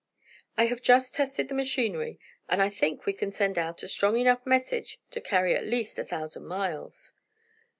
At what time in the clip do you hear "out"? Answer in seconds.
3.59-3.83